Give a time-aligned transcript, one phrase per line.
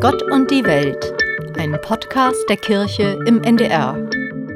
[0.00, 1.12] Gott und die Welt,
[1.58, 3.96] ein Podcast der Kirche im NDR.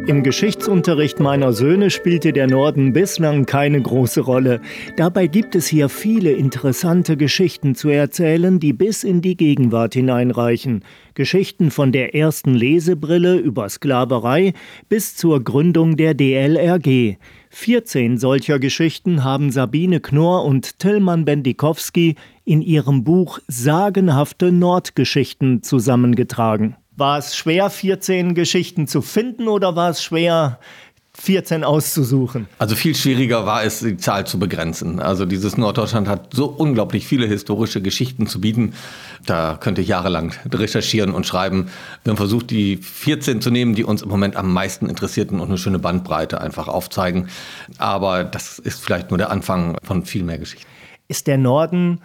[0.09, 4.61] Im Geschichtsunterricht meiner Söhne spielte der Norden bislang keine große Rolle.
[4.97, 10.85] Dabei gibt es hier viele interessante Geschichten zu erzählen, die bis in die Gegenwart hineinreichen.
[11.15, 14.55] Geschichten von der ersten Lesebrille über Sklaverei
[14.89, 17.19] bis zur Gründung der DLRG.
[17.51, 26.77] 14 solcher Geschichten haben Sabine Knorr und Tillmann Bendikowski in ihrem Buch Sagenhafte Nordgeschichten zusammengetragen.
[26.97, 30.59] War es schwer, 14 Geschichten zu finden oder war es schwer,
[31.15, 32.49] 14 auszusuchen?
[32.59, 34.99] Also viel schwieriger war es, die Zahl zu begrenzen.
[34.99, 38.75] Also dieses Norddeutschland hat so unglaublich viele historische Geschichten zu bieten.
[39.27, 41.69] Da könnte ich jahrelang recherchieren und schreiben.
[42.05, 45.49] Wir haben versucht, die 14 zu nehmen, die uns im Moment am meisten interessierten und
[45.49, 47.29] eine schöne Bandbreite einfach aufzeigen.
[47.79, 50.67] Aber das ist vielleicht nur der Anfang von viel mehr Geschichten.
[51.09, 52.01] Ist der Norden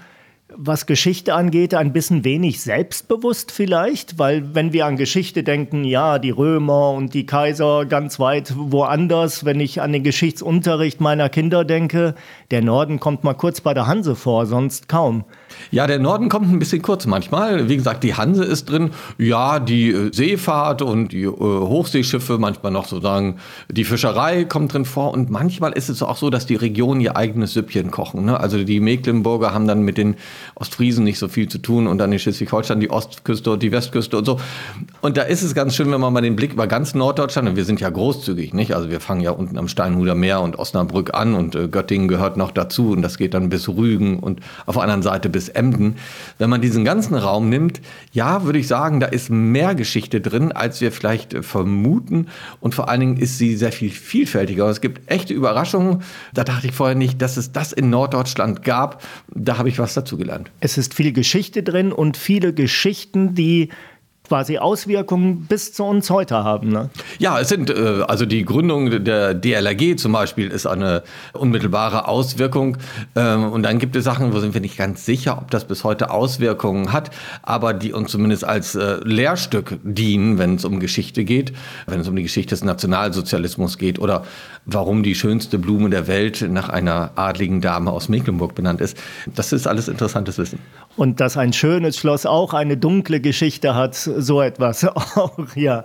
[0.56, 6.20] was Geschichte angeht, ein bisschen wenig selbstbewusst vielleicht, weil wenn wir an Geschichte denken, ja,
[6.20, 11.66] die Römer und die Kaiser ganz weit woanders, wenn ich an den Geschichtsunterricht meiner Kinder
[11.66, 12.16] denke,
[12.52, 15.26] der Norden kommt mal kurz bei der Hanse vor, sonst kaum.
[15.72, 17.70] Ja, der Norden kommt ein bisschen kurz manchmal.
[17.70, 18.92] Wie gesagt, die Hanse ist drin.
[19.18, 23.38] Ja, die äh, Seefahrt und die äh, Hochseeschiffe, manchmal noch sozusagen
[23.70, 25.12] die Fischerei kommt drin vor.
[25.12, 28.26] Und manchmal ist es auch so, dass die Regionen ihr eigenes Süppchen kochen.
[28.26, 28.40] Ne?
[28.40, 30.16] Also die Mecklenburger haben dann mit den
[30.56, 34.18] Ostfriesen nicht so viel zu tun und dann in Schleswig-Holstein die Ostküste und die Westküste
[34.18, 34.40] und so.
[35.02, 37.56] Und da ist es ganz schön, wenn man mal den Blick über ganz Norddeutschland, und
[37.56, 38.74] wir sind ja großzügig, nicht?
[38.74, 42.38] Also wir fangen ja unten am Steinhuder Meer und Osnabrück an und äh, Göttingen gehört
[42.38, 45.96] noch dazu und das geht dann bis Rügen und auf der anderen Seite bis Emden.
[46.38, 50.52] Wenn man diesen ganzen Raum nimmt, ja, würde ich sagen, da ist mehr Geschichte drin,
[50.52, 52.28] als wir vielleicht äh, vermuten
[52.60, 54.68] und vor allen Dingen ist sie sehr viel vielfältiger.
[54.68, 56.04] Es gibt echte Überraschungen.
[56.34, 59.04] Da dachte ich vorher nicht, dass es das in Norddeutschland gab.
[59.34, 60.52] Da habe ich was dazugelernt.
[60.60, 63.70] Es ist viel Geschichte drin und viele Geschichten, die
[64.28, 66.70] quasi Auswirkungen bis zu uns heute haben.
[66.70, 66.90] Ne?
[67.20, 72.78] Ja, es sind, äh, also die Gründung der DLRG zum Beispiel ist eine unmittelbare Auswirkung.
[73.16, 75.84] Ähm, und dann gibt es Sachen, wo sind wir nicht ganz sicher, ob das bis
[75.84, 77.12] heute Auswirkungen hat,
[77.42, 81.54] aber die uns zumindest als äh, Lehrstück dienen, wenn es um Geschichte geht,
[81.88, 84.24] wenn es um die Geschichte des Nationalsozialismus geht oder
[84.66, 88.98] warum die schönste Blume der Welt nach einer adligen Dame aus Mecklenburg benannt ist.
[89.34, 90.60] Das ist alles interessantes Wissen.
[90.98, 95.84] Und dass ein schönes Schloss auch eine dunkle Geschichte hat, so etwas auch, ja.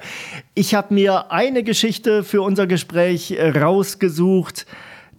[0.54, 4.66] Ich habe mir eine Geschichte für unser Gespräch rausgesucht.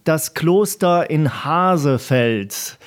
[0.04, 2.78] Das Kloster in Hasefeld.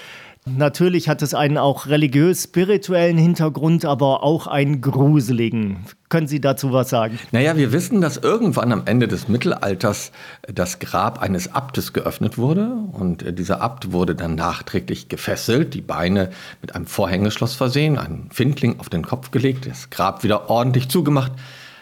[0.56, 5.86] Natürlich hat es einen auch religiös-spirituellen Hintergrund, aber auch einen gruseligen.
[6.10, 7.20] Können Sie dazu was sagen?
[7.32, 10.12] Naja, wir wissen, dass irgendwann am Ende des Mittelalters
[10.48, 12.70] das Grab eines Abtes geöffnet wurde.
[12.94, 16.30] Und dieser Abt wurde dann nachträglich gefesselt, die Beine
[16.62, 21.34] mit einem Vorhängeschloss versehen, ein Findling auf den Kopf gelegt, das Grab wieder ordentlich zugemacht,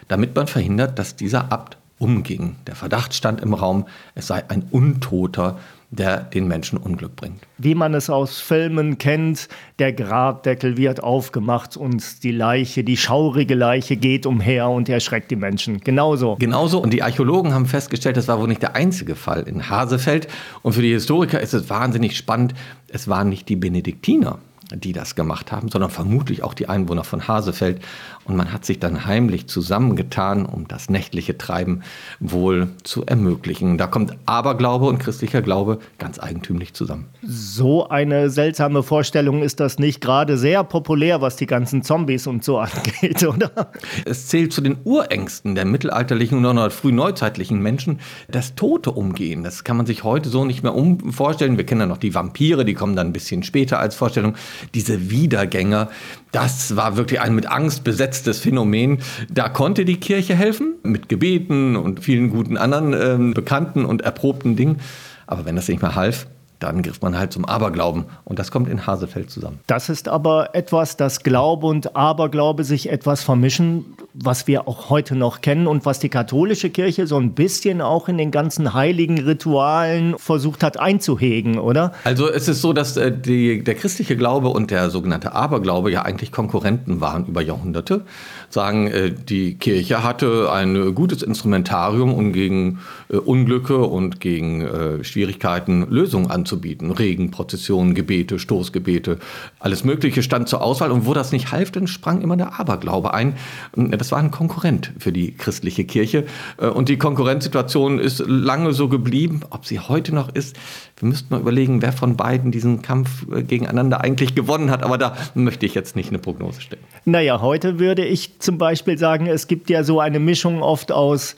[0.08, 2.56] damit man verhindert, dass dieser Abt umging.
[2.66, 5.58] Der Verdacht stand im Raum, es sei ein Untoter,
[5.90, 7.40] der den Menschen Unglück bringt.
[7.58, 9.48] Wie man es aus Filmen kennt,
[9.78, 15.36] der Grabdeckel wird aufgemacht und die Leiche, die schaurige Leiche geht umher und erschreckt die
[15.36, 15.80] Menschen.
[15.80, 16.36] Genauso.
[16.38, 16.80] Genauso.
[16.80, 20.28] Und die Archäologen haben festgestellt, das war wohl nicht der einzige Fall in Hasefeld.
[20.62, 22.54] Und für die Historiker ist es wahnsinnig spannend.
[22.88, 24.38] Es waren nicht die Benediktiner,
[24.74, 27.80] die das gemacht haben, sondern vermutlich auch die Einwohner von Hasefeld.
[28.24, 31.82] Und man hat sich dann heimlich zusammengetan, um das nächtliche Treiben
[32.18, 33.78] wohl zu ermöglichen.
[33.78, 37.06] Da kommt Aberglaube und christlicher Glaube ganz eigentümlich zusammen.
[37.22, 42.42] So eine seltsame Vorstellung ist das nicht gerade sehr populär, was die ganzen Zombies und
[42.42, 43.70] so angeht, oder?
[44.04, 49.42] Es zählt zu den Urängsten der mittelalterlichen und frühneuzeitlichen Menschen, das Tote umgehen.
[49.42, 50.74] Das kann man sich heute so nicht mehr
[51.10, 51.56] vorstellen.
[51.56, 54.34] Wir kennen ja noch die Vampire, die kommen dann ein bisschen später als Vorstellung
[54.74, 55.88] diese Wiedergänger,
[56.32, 58.98] das war wirklich ein mit Angst besetztes Phänomen.
[59.30, 64.56] Da konnte die Kirche helfen, mit Gebeten und vielen guten anderen äh, bekannten und erprobten
[64.56, 64.80] Dingen.
[65.26, 66.26] Aber wenn das nicht mehr half,
[66.58, 68.06] dann griff man halt zum Aberglauben.
[68.24, 69.58] Und das kommt in Hasefeld zusammen.
[69.66, 73.84] Das ist aber etwas, dass Glaube und Aberglaube sich etwas vermischen,
[74.14, 78.08] was wir auch heute noch kennen und was die katholische Kirche so ein bisschen auch
[78.08, 81.92] in den ganzen heiligen Ritualen versucht hat einzuhegen, oder?
[82.04, 86.02] Also es ist so, dass äh, die, der christliche Glaube und der sogenannte Aberglaube ja
[86.02, 88.02] eigentlich Konkurrenten waren über Jahrhunderte.
[88.48, 92.78] Sagen, äh, die Kirche hatte ein gutes Instrumentarium, um gegen
[93.08, 94.66] äh, Unglücke und gegen
[95.02, 96.92] Schwierigkeiten Lösungen anzubieten anzubieten.
[96.92, 99.18] Regen, Prozessionen, Gebete, Stoßgebete,
[99.58, 100.92] alles Mögliche stand zur Auswahl.
[100.92, 103.34] Und wo das nicht half, dann sprang immer der Aberglaube ein.
[103.74, 106.26] Das das war ein Konkurrent für die christliche Kirche.
[106.58, 109.40] Äh, und die Konkurrenzsituation ist lange so geblieben.
[109.50, 110.56] Ob sie heute noch ist,
[110.98, 114.84] wir müssten mal überlegen, wer von beiden diesen Kampf äh, gegeneinander eigentlich gewonnen hat.
[114.84, 116.82] Aber da möchte ich jetzt nicht eine Prognose stellen.
[117.04, 121.34] Naja, heute würde ich zum Beispiel sagen, es gibt ja so eine Mischung oft aus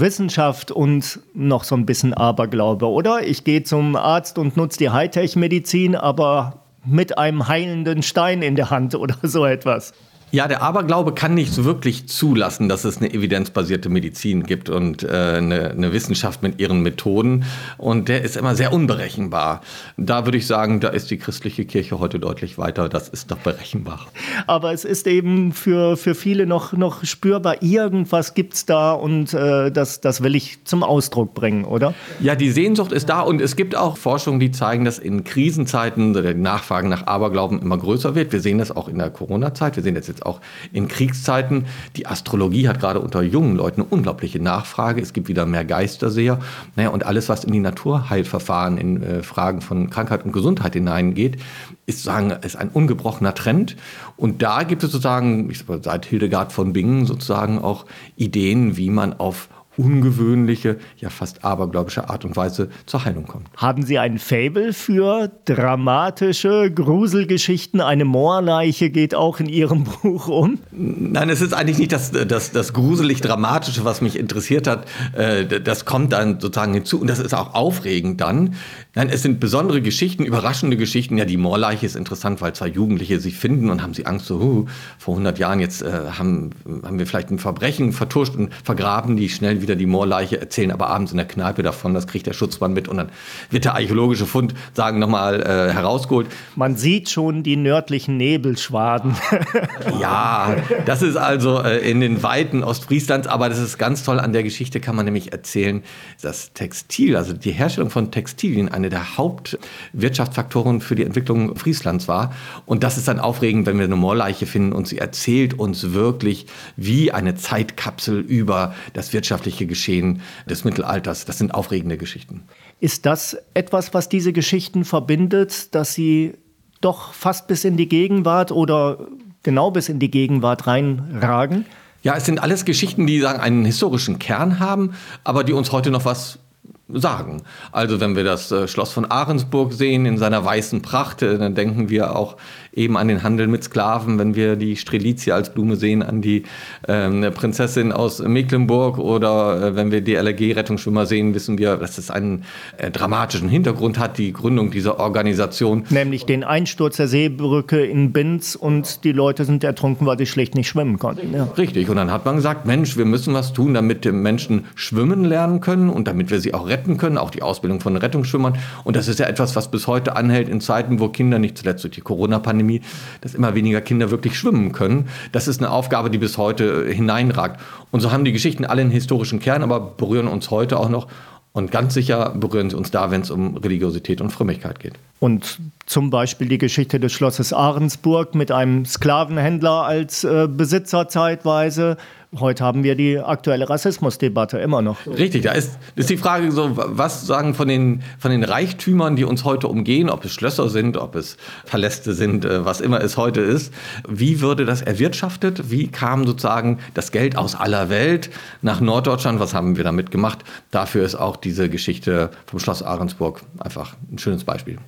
[0.00, 3.22] Wissenschaft und noch so ein bisschen Aberglaube, oder?
[3.26, 8.70] Ich gehe zum Arzt und nutze die Hightech-Medizin, aber mit einem heilenden Stein in der
[8.70, 9.92] Hand oder so etwas.
[10.34, 15.02] Ja, der Aberglaube kann nicht so wirklich zulassen, dass es eine evidenzbasierte Medizin gibt und
[15.02, 17.44] äh, eine, eine, Wissenschaft mit ihren Methoden.
[17.76, 19.60] Und der ist immer sehr unberechenbar.
[19.98, 22.88] Da würde ich sagen, da ist die christliche Kirche heute deutlich weiter.
[22.88, 24.06] Das ist doch berechenbar.
[24.46, 29.34] Aber es ist eben für, für viele noch, noch spürbar, irgendwas gibt es da und
[29.34, 31.92] äh, das, das will ich zum Ausdruck bringen, oder?
[32.20, 36.14] Ja, die Sehnsucht ist da und es gibt auch Forschungen, die zeigen, dass in Krisenzeiten
[36.14, 38.32] die Nachfrage nach Aberglauben immer größer wird.
[38.32, 39.76] Wir sehen das auch in der Corona-Zeit.
[39.76, 40.40] Wir sehen das jetzt auch
[40.72, 41.66] in Kriegszeiten.
[41.96, 45.00] Die Astrologie hat gerade unter jungen Leuten eine unglaubliche Nachfrage.
[45.00, 46.38] Es gibt wieder mehr Geisterseher.
[46.76, 51.38] Naja, und alles, was in die Naturheilverfahren, in äh, Fragen von Krankheit und Gesundheit hineingeht,
[51.86, 53.76] ist, sagen, ist ein ungebrochener Trend.
[54.16, 57.86] Und da gibt es sozusagen, ich sag seit Hildegard von Bingen sozusagen auch
[58.16, 63.48] Ideen, wie man auf ungewöhnliche, ja fast abergläubische Art und Weise zur Heilung kommt.
[63.56, 67.80] Haben Sie ein Fable für dramatische Gruselgeschichten?
[67.80, 70.58] Eine Moorleiche geht auch in Ihrem Buch um?
[70.72, 74.86] Nein, es ist eigentlich nicht das, das, das gruselig-dramatische, was mich interessiert hat.
[75.14, 78.54] Äh, das kommt dann sozusagen hinzu und das ist auch aufregend dann.
[78.94, 81.16] Nein, es sind besondere Geschichten, überraschende Geschichten.
[81.16, 84.38] Ja, die Moorleiche ist interessant, weil zwei Jugendliche sich finden und haben sie Angst, so,
[84.38, 84.66] huh,
[84.98, 86.50] vor 100 Jahren jetzt äh, haben,
[86.84, 90.88] haben wir vielleicht ein Verbrechen vertuscht und vergraben die schnell wieder die Moorleiche, erzählen aber
[90.88, 93.10] abends in der Kneipe davon, das kriegt der Schutzmann mit und dann
[93.50, 96.26] wird der archäologische Fund, sagen, nochmal äh, herausgeholt.
[96.56, 99.16] Man sieht schon die nördlichen Nebelschwaden.
[100.00, 104.32] ja, das ist also äh, in den Weiten Ostfrieslands, aber das ist ganz toll an
[104.32, 105.82] der Geschichte, kann man nämlich erzählen,
[106.20, 112.34] dass Textil, also die Herstellung von Textilien, eine der Hauptwirtschaftsfaktoren für die Entwicklung Frieslands war.
[112.66, 116.46] Und das ist dann aufregend, wenn wir eine Moorleiche finden und sie erzählt uns wirklich
[116.76, 121.24] wie eine Zeitkapsel über das wirtschaftliche Geschehen des Mittelalters.
[121.24, 122.42] Das sind aufregende Geschichten.
[122.80, 126.34] Ist das etwas, was diese Geschichten verbindet, dass sie
[126.80, 129.06] doch fast bis in die Gegenwart oder
[129.42, 131.66] genau bis in die Gegenwart reinragen?
[132.02, 135.90] Ja, es sind alles Geschichten, die sagen, einen historischen Kern haben, aber die uns heute
[135.90, 136.40] noch was
[136.88, 137.42] sagen.
[137.70, 141.54] Also wenn wir das äh, Schloss von Ahrensburg sehen in seiner weißen Pracht, äh, dann
[141.54, 142.36] denken wir auch
[142.72, 146.44] eben an den Handel mit Sklaven, wenn wir die Strelitzia als Blume sehen, an die
[146.88, 152.10] ähm, Prinzessin aus Mecklenburg oder äh, wenn wir die LRG-Rettungsschwimmer sehen, wissen wir, dass es
[152.10, 152.44] einen
[152.78, 155.84] äh, dramatischen Hintergrund hat, die Gründung dieser Organisation.
[155.90, 160.54] Nämlich den Einsturz der Seebrücke in Binz und die Leute sind ertrunken, weil sie schlecht
[160.54, 161.34] nicht schwimmen konnten.
[161.34, 161.44] Ja.
[161.58, 165.24] Richtig, und dann hat man gesagt, Mensch, wir müssen was tun, damit die Menschen schwimmen
[165.24, 168.56] lernen können und damit wir sie auch retten können, auch die Ausbildung von Rettungsschwimmern.
[168.84, 171.84] Und das ist ja etwas, was bis heute anhält in Zeiten, wo Kinder nicht zuletzt
[171.84, 172.80] durch die Corona-Pandemie Pandemie,
[173.20, 175.08] dass immer weniger Kinder wirklich schwimmen können.
[175.32, 177.60] Das ist eine Aufgabe, die bis heute hineinragt.
[177.90, 181.08] Und so haben die Geschichten alle einen historischen Kern, aber berühren uns heute auch noch.
[181.52, 184.94] Und ganz sicher berühren sie uns da, wenn es um Religiosität und Frömmigkeit geht.
[185.22, 191.96] Und zum Beispiel die Geschichte des Schlosses Ahrensburg mit einem Sklavenhändler als äh, Besitzer zeitweise
[192.40, 195.06] Heute haben wir die aktuelle Rassismusdebatte immer noch.
[195.06, 199.24] Richtig, da ist, ist die Frage so, was sagen von den, von den Reichtümern, die
[199.24, 201.36] uns heute umgehen, ob es Schlösser sind, ob es
[201.66, 203.74] Paläste sind, äh, was immer es heute ist,
[204.08, 205.70] wie würde das erwirtschaftet?
[205.70, 208.30] Wie kam sozusagen das Geld aus aller Welt
[208.62, 209.38] nach Norddeutschland?
[209.38, 210.38] Was haben wir damit gemacht?
[210.70, 214.78] Dafür ist auch diese Geschichte vom Schloss Ahrensburg einfach ein schönes Beispiel.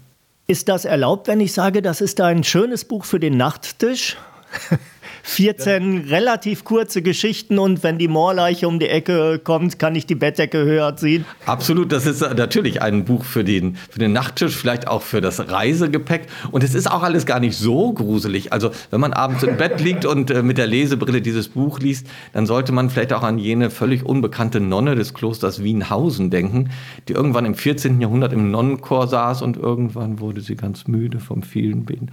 [0.46, 4.18] Ist das erlaubt, wenn ich sage, das ist ein schönes Buch für den Nachttisch?
[5.24, 6.16] 14 ja.
[6.16, 10.64] relativ kurze Geschichten und wenn die Moorleiche um die Ecke kommt, kann ich die Bettdecke
[10.64, 11.24] höher ziehen.
[11.46, 15.50] Absolut, das ist natürlich ein Buch für den, für den Nachttisch, vielleicht auch für das
[15.50, 16.26] Reisegepäck.
[16.50, 18.52] Und es ist auch alles gar nicht so gruselig.
[18.52, 22.06] Also wenn man abends im Bett liegt und äh, mit der Lesebrille dieses Buch liest,
[22.34, 26.70] dann sollte man vielleicht auch an jene völlig unbekannte Nonne des Klosters Wienhausen denken,
[27.08, 27.98] die irgendwann im 14.
[28.00, 32.10] Jahrhundert im Nonnenchor saß und irgendwann wurde sie ganz müde vom vielen Beten.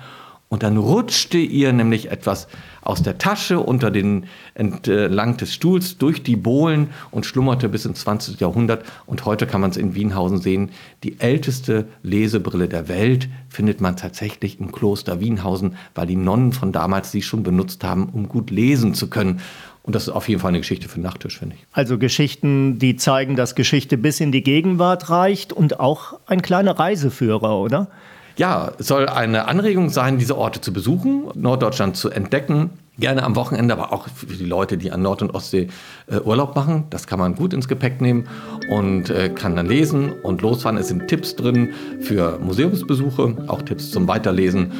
[0.51, 2.49] Und dann rutschte ihr nämlich etwas
[2.81, 8.01] aus der Tasche unter den entlang des Stuhls durch die Bohlen und schlummerte bis ins
[8.01, 8.41] 20.
[8.41, 8.83] Jahrhundert.
[9.05, 10.71] Und heute kann man es in Wienhausen sehen.
[11.05, 16.73] Die älteste Lesebrille der Welt findet man tatsächlich im Kloster Wienhausen, weil die Nonnen von
[16.73, 19.39] damals sie schon benutzt haben, um gut lesen zu können.
[19.83, 21.65] Und das ist auf jeden Fall eine Geschichte für den Nachttisch, finde ich.
[21.71, 26.77] Also Geschichten, die zeigen, dass Geschichte bis in die Gegenwart reicht und auch ein kleiner
[26.77, 27.87] Reiseführer, oder?
[28.41, 33.35] Ja, es soll eine Anregung sein, diese Orte zu besuchen, Norddeutschland zu entdecken, Gerne am
[33.35, 35.67] Wochenende, aber auch für die Leute, die an Nord- und Ostsee
[36.07, 36.85] äh, Urlaub machen.
[36.89, 38.27] Das kann man gut ins Gepäck nehmen
[38.69, 40.77] und äh, kann dann lesen und losfahren.
[40.77, 41.69] Es sind Tipps drin
[42.01, 44.73] für Museumsbesuche, auch Tipps zum Weiterlesen.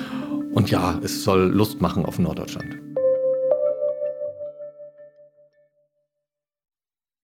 [0.53, 2.90] Und ja, es soll Lust machen auf Norddeutschland.